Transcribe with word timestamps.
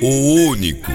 O 0.00 0.50
único. 0.50 0.92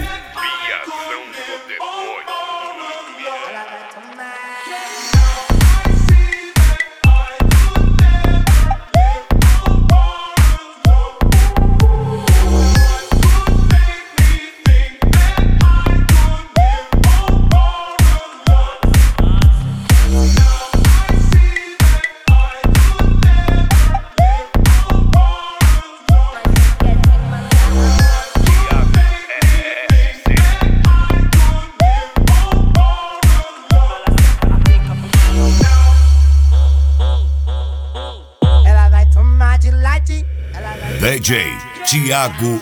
DJ 41.04 41.52
Tiago 41.84 42.62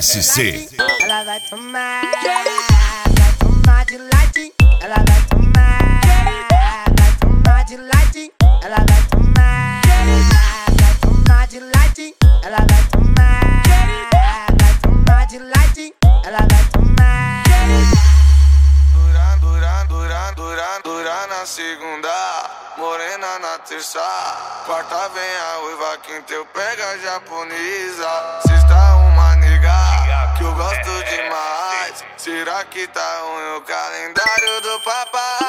SC. 0.00 0.70
Ela 1.02 1.22
vai 1.22 1.38
tomar, 1.50 2.00
vai 2.24 3.32
tomar 3.38 3.84
de 3.84 3.98
ladinho. 3.98 4.52
Ela 4.80 4.96
vai 4.96 5.22
tomar, 5.28 6.00
vai 6.96 7.12
tomar 7.20 7.64
de 7.66 7.76
ladinho. 7.76 8.32
Ela 8.64 8.76
vai 8.88 9.02
tomar, 9.10 9.82
vai 10.80 10.94
tomar 11.02 11.46
de 11.46 11.60
ladinho. 11.60 12.14
Ela 12.42 12.56
vai 12.56 12.82
tomar, 12.90 13.62
vai 14.58 14.74
tomar 14.80 15.26
de 15.26 15.38
ladinho. 15.38 15.92
Ela 16.24 16.38
vai 16.38 16.64
tomar. 16.72 17.42
Duran, 18.94 19.38
duran, 19.40 19.86
duran, 19.88 20.34
duran, 20.36 20.80
duran 20.82 21.26
na 21.26 21.44
segunda. 21.44 22.47
Morena 22.78 23.40
na 23.40 23.58
terça. 23.58 24.00
Quarta 24.64 25.08
vem 25.08 25.36
a 25.36 25.58
uiva, 25.64 25.98
quinta 25.98 26.32
eu 26.32 26.46
pego 26.46 26.80
a 26.80 26.98
japonesa. 26.98 28.40
Sexta 28.46 28.94
uma 28.94 29.34
nega 29.34 29.74
que 30.36 30.44
eu 30.44 30.54
gosto 30.54 31.04
demais. 31.10 32.04
Será 32.16 32.64
que 32.66 32.86
tá 32.86 33.20
ruim 33.22 33.56
o 33.56 33.62
calendário 33.62 34.60
do 34.60 34.80
papai? 34.82 35.47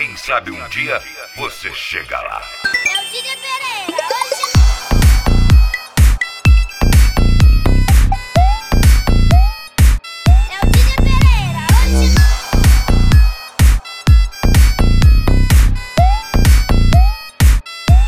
Quem 0.00 0.16
sabe 0.16 0.50
um 0.50 0.68
dia 0.70 0.98
você 1.36 1.70
chega 1.74 2.18
lá. 2.22 2.42
É 2.64 3.00
o 3.00 3.10
Didi 3.10 3.36
Pereira, 3.36 3.98
hoje 4.08 4.44
É 10.48 10.56
o 10.56 10.70
Didi 10.70 10.96
Pereira, 10.96 11.66
hoje 11.84 12.14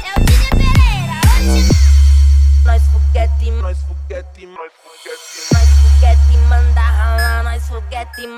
É 0.02 0.12
o 0.16 0.24
Didi 0.24 0.48
Pereira, 0.48 1.20
hoje 1.36 1.72
Nós 2.64 2.82
foguete, 2.84 3.50
nós 3.50 3.78
foguete, 3.82 4.46
nós 4.46 4.72
foguete. 4.82 5.40
Nós 5.52 5.68
foguete 5.68 6.32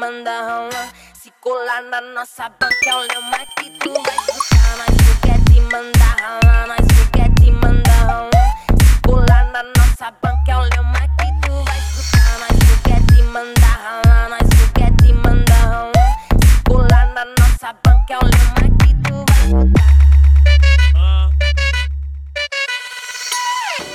manda 0.05 0.43
ralar, 0.43 0.93
Se 1.25 1.33
colar 1.41 1.83
na 1.85 2.03
nossa 2.03 2.51
banca 2.51 2.87
é 2.87 2.95
o 2.95 3.01
lema 3.01 3.39
que 3.57 3.71
tu 3.79 3.91
vai 3.95 4.15
escutar. 4.15 4.77
Nós 4.77 4.95
foguete 5.07 5.59
manda 5.73 6.05
ralar, 6.21 6.67
nós 6.67 6.87
foguete 6.93 7.51
manda 7.51 7.91
ralar. 7.93 8.31
Se 8.69 9.01
colar 9.01 9.45
na 9.51 9.63
nossa 9.63 10.11
banca 10.23 10.53
é 10.53 10.57
o 10.59 10.61
lema 10.61 11.01
que 11.17 11.33
tu 11.41 11.65
vai 11.65 11.79
escutar. 11.79 12.39
Nós 12.41 12.59
foguete 12.69 13.23
manda 13.23 13.67
ralar, 13.67 14.29
nós 14.29 14.49
foguete 14.53 15.13
manda 15.15 15.55
ralar. 15.55 16.13
Se 16.45 16.63
colar 16.69 17.07
na 17.15 17.25
nossa 17.25 17.73
banca 17.73 18.13
é 18.13 18.19
o 18.19 18.25
lema 18.25 18.65
que 18.81 18.93
tu 19.03 19.15
vai 19.31 19.41
escutar. 19.47 19.95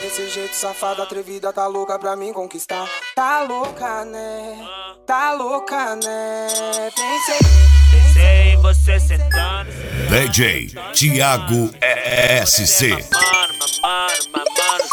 Desse 0.01 0.29
jeito 0.29 0.55
safado, 0.55 1.03
atrevida, 1.03 1.53
tá 1.53 1.67
louca 1.67 1.99
pra 1.99 2.15
mim 2.15 2.33
conquistar. 2.33 2.89
Tá 3.13 3.43
louca, 3.43 4.03
né? 4.05 4.68
Tá 5.05 5.33
louca, 5.33 5.95
né? 5.95 6.47
Pensei. 6.95 7.39
Pensei 7.91 8.53
em 8.53 8.57
você 8.61 8.99
sentando. 8.99 9.69
DJ 10.09 10.67
Tiago 10.93 11.71
SC. 12.45 12.89
Mamando, 12.89 13.53
mamando, 13.81 14.29
mamando. 14.31 14.83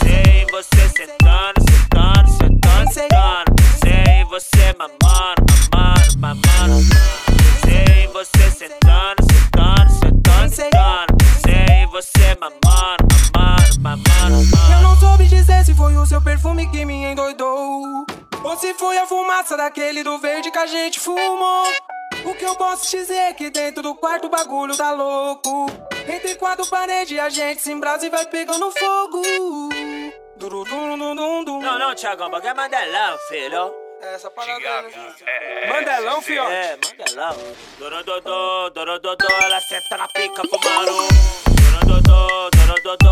Pensei 0.00 0.42
em 0.42 0.46
você 0.46 0.88
sentando, 0.96 1.60
sentando, 1.70 2.30
sentando, 2.30 2.92
sentando. 2.92 3.54
Pensei 3.56 4.04
em 4.14 4.24
você 4.24 4.74
mamando, 4.78 5.42
mamando, 5.72 6.18
mamando. 6.18 6.96
Pensei 7.60 8.04
em 8.04 8.08
você 8.08 8.50
sentando, 8.50 9.22
sentando, 9.30 9.90
sentando, 9.92 10.54
sentando. 10.54 11.16
Pensei 11.18 11.82
em 11.82 11.86
você 11.88 12.36
mamando, 12.40 12.65
se 18.66 18.74
foi 18.74 18.98
a 18.98 19.06
fumaça 19.06 19.56
daquele 19.56 20.02
do 20.02 20.18
verde 20.18 20.50
que 20.50 20.58
a 20.58 20.66
gente 20.66 20.98
fumou. 20.98 21.72
O 22.24 22.34
que 22.34 22.44
eu 22.44 22.56
posso 22.56 22.90
dizer 22.90 23.14
é 23.14 23.32
que 23.32 23.48
dentro 23.48 23.80
do 23.80 23.94
quarto 23.94 24.26
o 24.26 24.28
bagulho 24.28 24.76
tá 24.76 24.90
louco. 24.90 25.66
Entre 26.08 26.34
quatro 26.34 26.66
paredes 26.66 27.16
a 27.16 27.28
gente 27.28 27.62
se 27.62 27.70
embrasa 27.70 28.06
e 28.06 28.10
vai 28.10 28.26
pegando 28.26 28.68
fogo. 28.72 29.22
Não, 31.60 31.78
não, 31.78 31.94
Thiagão, 31.94 32.28
bagulho 32.28 32.50
é 32.50 32.54
Mandelão, 32.54 33.18
filho. 33.28 33.72
Essa 34.02 34.30
parada 34.30 34.82
né? 34.82 35.66
Mandelão, 35.68 36.20
fiote. 36.20 36.50
É, 36.50 36.76
Mandelão. 36.84 37.36
Dorododô, 37.78 38.70
dorododô, 38.70 39.28
ela 39.44 39.60
senta 39.60 39.96
na 39.96 40.08
pica 40.08 40.42
fumando. 40.42 40.92
Dorododô, 41.86 42.50
dorododô, 42.50 43.05